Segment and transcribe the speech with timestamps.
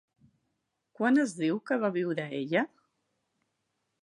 [0.99, 2.65] Quan es diu que va viure ella?